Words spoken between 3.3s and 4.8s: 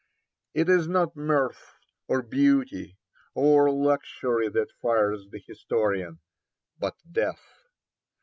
or luxury that